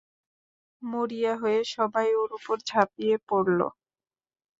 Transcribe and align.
মরিয়া 0.81 1.33
হয়ে 1.41 1.59
সবাই 1.75 2.09
ওর 2.15 2.29
উপর 2.37 2.55
ঝাঁপিয়ে 2.69 3.15
পড়ল। 3.29 3.59